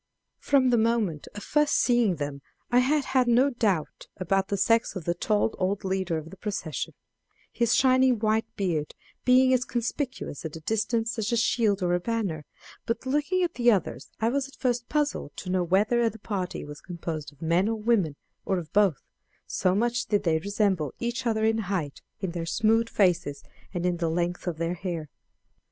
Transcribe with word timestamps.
From 0.39 0.71
the 0.71 0.79
moment 0.79 1.27
of 1.35 1.43
first 1.43 1.75
seeing 1.75 2.15
them 2.15 2.41
I 2.71 2.79
had 2.79 3.05
had 3.05 3.27
no 3.27 3.51
doubt 3.51 4.07
about 4.17 4.47
the 4.47 4.57
sex 4.57 4.95
of 4.95 5.05
the 5.05 5.13
tall 5.13 5.53
old 5.59 5.83
leader 5.83 6.17
of 6.17 6.31
the 6.31 6.37
procession, 6.37 6.95
his 7.51 7.75
shining 7.75 8.17
white 8.17 8.47
beard 8.55 8.95
being 9.25 9.53
as 9.53 9.63
conspicuous 9.63 10.43
at 10.43 10.55
a 10.55 10.59
distance 10.61 11.19
as 11.19 11.31
a 11.31 11.37
shield 11.37 11.83
or 11.83 11.93
a 11.93 11.99
banner; 11.99 12.45
but 12.87 13.05
looking 13.05 13.43
at 13.43 13.53
the 13.53 13.69
others 13.69 14.09
I 14.19 14.29
was 14.29 14.47
at 14.47 14.55
first 14.55 14.89
puzzled 14.89 15.37
to 15.37 15.51
know 15.51 15.63
whether 15.63 16.09
the 16.09 16.17
party 16.17 16.65
was 16.65 16.81
composed 16.81 17.31
of 17.31 17.39
men 17.39 17.69
or 17.69 17.75
women, 17.79 18.15
or 18.43 18.57
of 18.57 18.73
both, 18.73 19.03
so 19.45 19.75
much 19.75 20.07
did 20.07 20.23
they 20.23 20.39
resemble 20.39 20.95
each 20.97 21.27
other 21.27 21.45
in 21.45 21.59
height, 21.69 22.01
in 22.21 22.31
their 22.31 22.47
smooth 22.47 22.89
faces, 22.89 23.43
and 23.71 23.85
in 23.85 23.97
the 23.97 24.09
length 24.09 24.47
of 24.47 24.57
their 24.57 24.73
hair. 24.73 25.09